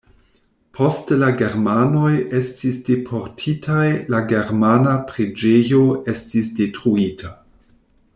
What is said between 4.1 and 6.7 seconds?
la germana preĝejo estis